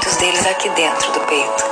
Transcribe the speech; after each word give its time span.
deles 0.00 0.46
aqui 0.46 0.70
dentro 0.70 1.12
do 1.12 1.20
peito. 1.20 1.64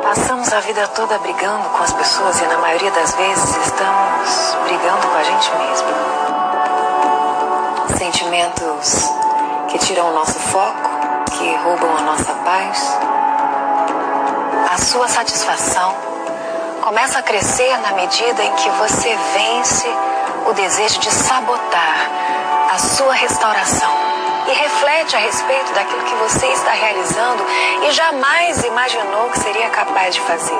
Passamos 0.00 0.52
a 0.52 0.60
vida 0.60 0.86
toda 0.88 1.18
brigando 1.18 1.68
com 1.70 1.82
as 1.82 1.92
pessoas 1.92 2.40
e 2.40 2.44
na 2.44 2.58
maioria 2.58 2.90
das 2.92 3.14
vezes 3.14 3.56
estamos 3.66 4.56
brigando 4.62 5.08
com 5.08 5.16
a 5.16 5.22
gente 5.24 5.50
mesmo. 5.56 5.88
Sentimentos 7.98 9.10
que 9.68 9.78
tiram 9.78 10.10
o 10.10 10.14
nosso 10.14 10.38
foco, 10.38 10.88
que 11.32 11.56
roubam 11.56 11.96
a 11.96 12.02
nossa 12.02 12.32
paz. 12.44 12.96
A 14.72 14.78
sua 14.78 15.08
satisfação 15.08 15.96
começa 16.80 17.18
a 17.18 17.22
crescer 17.22 17.76
na 17.78 17.92
medida 17.92 18.44
em 18.44 18.54
que 18.54 18.70
você 18.70 19.18
vence 19.34 19.88
o 20.46 20.52
desejo 20.52 21.00
de 21.00 21.10
sabotar 21.10 22.08
a 22.72 22.78
sua 22.78 23.14
restauração 23.14 24.07
e 24.48 24.52
reflete 24.52 25.14
a 25.16 25.18
respeito 25.18 25.72
daquilo 25.72 26.02
que 26.02 26.14
você 26.14 26.46
está 26.46 26.72
realizando 26.72 27.44
e 27.86 27.92
jamais 27.92 28.64
imaginou 28.64 29.30
que 29.30 29.38
seria 29.40 29.68
capaz 29.70 30.14
de 30.14 30.20
fazer. 30.22 30.58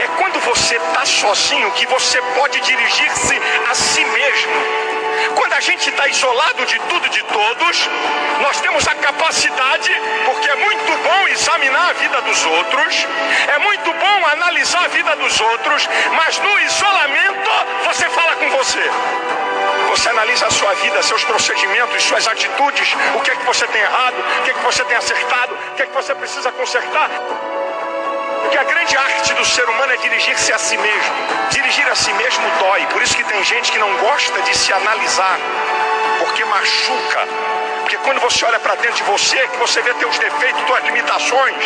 É 0.00 0.06
quando 0.18 0.40
você 0.40 0.76
está 0.76 1.04
sozinho 1.04 1.70
que 1.72 1.86
você 1.86 2.20
pode 2.38 2.60
dirigir-se 2.60 3.40
a 3.70 3.74
si 3.74 4.04
mesmo 4.04 4.90
quando 5.34 5.52
a 5.52 5.60
gente 5.60 5.88
está 5.88 6.08
isolado 6.08 6.64
de 6.66 6.78
tudo 6.80 7.06
e 7.06 7.10
de 7.10 7.22
todos, 7.24 7.88
nós 8.40 8.60
temos 8.60 8.86
a 8.88 8.94
capacidade, 8.94 9.92
porque 10.24 10.48
é 10.48 10.56
muito 10.56 10.92
bom 11.02 11.28
examinar 11.28 11.90
a 11.90 11.92
vida 11.92 12.20
dos 12.22 12.46
outros, 12.46 13.06
é 13.48 13.58
muito 13.58 13.92
bom 13.92 14.26
analisar 14.32 14.84
a 14.84 14.88
vida 14.88 15.16
dos 15.16 15.40
outros, 15.40 15.88
mas 16.12 16.38
no 16.38 16.58
isolamento 16.60 17.50
você 17.84 18.08
fala 18.10 18.29
você. 18.60 18.90
Você 19.88 20.08
analisa 20.10 20.46
a 20.46 20.50
sua 20.50 20.72
vida, 20.74 21.02
seus 21.02 21.24
procedimentos, 21.24 22.02
suas 22.02 22.28
atitudes, 22.28 22.94
o 23.16 23.20
que 23.22 23.30
é 23.30 23.36
que 23.36 23.46
você 23.46 23.66
tem 23.66 23.80
errado, 23.80 24.16
o 24.38 24.42
que 24.42 24.50
é 24.50 24.54
que 24.54 24.62
você 24.62 24.84
tem 24.84 24.96
acertado, 24.96 25.54
o 25.54 25.74
que 25.76 25.82
é 25.82 25.86
que 25.86 25.94
você 25.94 26.14
precisa 26.14 26.52
consertar. 26.52 27.08
Porque 28.42 28.58
a 28.58 28.64
grande 28.64 28.96
arte 28.96 29.32
do 29.32 29.44
ser 29.46 29.66
humano 29.66 29.92
é 29.94 29.96
dirigir-se 29.96 30.52
a 30.52 30.58
si 30.58 30.76
mesmo. 30.76 31.14
Dirigir 31.50 31.88
a 31.88 31.94
si 31.94 32.12
mesmo 32.12 32.44
dói. 32.58 32.86
Por 32.92 33.00
isso 33.02 33.16
que 33.16 33.24
tem 33.24 33.42
gente 33.44 33.72
que 33.72 33.78
não 33.78 33.92
gosta 33.96 34.42
de 34.42 34.56
se 34.56 34.72
analisar. 34.72 35.38
Porque 36.18 36.44
machuca. 36.44 37.22
Porque 37.80 37.96
quando 37.98 38.20
você 38.20 38.44
olha 38.44 38.60
para 38.60 38.74
dentro 38.74 38.96
de 38.96 39.04
você, 39.04 39.38
que 39.48 39.56
você 39.56 39.80
vê 39.80 39.94
teus 39.94 40.18
defeitos, 40.18 40.62
tuas 40.64 40.84
limitações. 40.84 41.64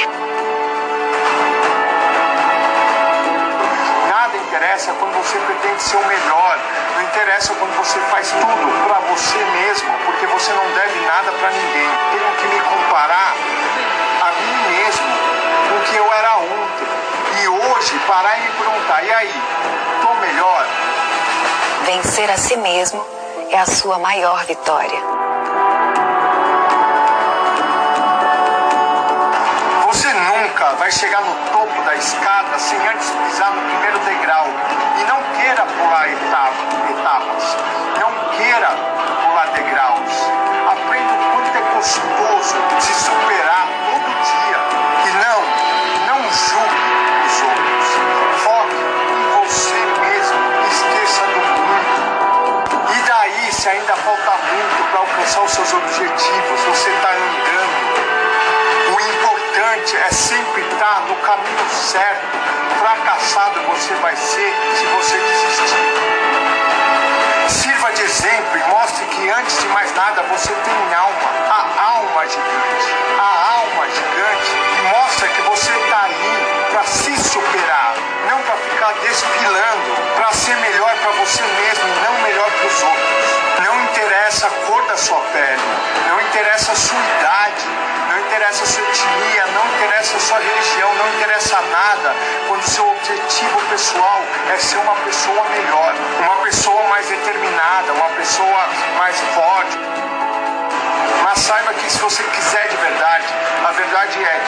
Nada 4.08 4.36
interessa 4.36 4.92
quando 4.92 5.14
você 5.14 5.38
pretende 5.38 5.82
ser 5.82 5.96
o 5.96 6.06
melhor. 6.06 6.58
Não 6.94 7.02
interessa 7.02 7.54
quando 7.54 7.76
você 7.76 7.98
faz 8.00 8.30
tudo 8.30 8.86
para 8.86 9.00
você 9.12 9.38
mesmo, 9.44 9.90
porque 10.06 10.26
você 10.26 10.52
não 10.52 10.64
deve 10.72 11.00
nada 11.00 11.32
para 11.32 11.50
ninguém. 11.50 11.88
Tenho 12.12 12.34
que 12.36 12.46
me 12.46 12.60
comparar 12.60 13.34
a 14.22 14.30
mim 14.40 14.76
mesmo 14.76 15.04
com 15.68 15.76
o 15.76 15.82
que 15.82 15.96
eu 15.96 16.12
era 16.12 16.36
ontem. 16.36 16.94
E 17.42 17.48
hoje 17.48 17.98
parar 18.06 18.38
e 18.38 18.42
me 18.42 18.50
perguntar, 18.50 19.02
e 19.02 19.12
aí, 19.12 19.42
tô 20.00 20.14
melhor? 20.14 20.66
Vencer 21.84 22.30
a 22.30 22.36
si 22.36 22.56
mesmo 22.56 23.04
é 23.50 23.58
a 23.58 23.66
sua 23.66 23.98
maior 23.98 24.44
vitória. 24.44 25.00
Você 29.86 30.12
nunca 30.12 30.70
vai 30.78 30.92
chegar 30.92 31.20
no 31.22 31.34
topo 31.50 31.82
da 31.82 31.94
escada 31.96 32.58
sem 32.58 32.78
antes 32.88 33.10
pisar 33.10 33.50
no 33.52 33.62
primeiro 33.62 33.98
degrau. 33.98 34.46
Queira 35.54 35.70
pular 35.70 36.08
etapas. 36.08 37.56
Não 38.00 38.10
queira 38.30 38.70
pular 39.22 39.46
degraus. 39.54 40.12
Aprenda 40.66 41.12
o 41.12 41.18
quanto 41.30 41.56
é 41.56 41.60
gostoso 41.76 42.56
se 42.80 42.94
superar 42.94 43.68
todo 43.86 44.08
dia. 44.24 44.58
E 45.06 45.10
não, 45.22 45.40
não 46.08 46.22
julgue 46.32 46.82
os 47.24 47.42
outros. 47.42 47.86
Foque 48.42 48.74
em 49.14 49.22
você 49.38 49.78
mesmo. 50.00 50.40
Esqueça 50.72 51.22
do 51.22 51.38
mundo. 51.38 52.90
E 52.90 53.02
daí, 53.08 53.52
se 53.52 53.68
ainda 53.68 53.94
falta 53.94 54.32
muito 54.32 54.90
para 54.90 54.98
alcançar 54.98 55.42
os 55.42 55.52
seus 55.52 55.72
objetivos, 55.72 56.60
você 56.62 56.90
está 56.90 57.10
andando. 57.10 57.94
O 58.92 59.00
importante 59.00 59.96
é 59.98 60.10
sempre 60.10 60.62
estar 60.62 61.02
no 61.02 61.14
caminho 61.14 61.68
certo. 61.70 62.44
Fracassado 62.80 63.60
você 63.68 63.94
vai 63.94 64.14
ser 64.16 64.54
se 64.74 64.84
você 64.86 65.13
ficar 79.14 79.30
despilando, 79.34 80.16
para 80.16 80.32
ser 80.32 80.56
melhor 80.56 80.94
para 80.96 81.12
você 81.12 81.42
mesmo 81.42 81.88
não 82.02 82.18
melhor 82.22 82.50
para 82.50 82.66
os 82.66 82.82
outros. 82.82 83.64
Não 83.64 83.84
interessa 83.84 84.46
a 84.46 84.50
cor 84.66 84.82
da 84.86 84.96
sua 84.96 85.20
pele, 85.32 85.62
não 86.08 86.20
interessa 86.20 86.72
a 86.72 86.74
sua 86.74 86.98
idade, 86.98 87.64
não 88.10 88.18
interessa 88.20 88.64
a 88.64 88.66
sua 88.66 88.82
etnia, 88.82 89.46
não 89.54 89.66
interessa 89.74 90.16
a 90.16 90.20
sua 90.20 90.38
religião, 90.38 90.94
não 90.94 91.08
interessa 91.14 91.60
nada 91.60 92.14
quando 92.48 92.62
seu 92.62 92.88
objetivo 92.90 93.60
pessoal 93.70 94.22
é 94.52 94.56
ser 94.58 94.78
uma 94.78 94.96
pessoa 94.96 95.44
melhor, 95.50 95.94
uma 96.20 96.36
pessoa 96.42 96.82
mais 96.88 97.06
determinada, 97.08 97.92
uma 97.92 98.08
pessoa 98.16 98.68
mais 98.98 99.20
forte. 99.34 99.78
Mas 101.22 101.38
saiba 101.38 101.72
que 101.74 101.90
se 101.90 101.98
você 101.98 102.22
quiser 102.22 102.68
de 102.68 102.76
verdade, 102.76 103.26
a 103.66 103.72
verdade 103.72 104.22
é 104.22 104.40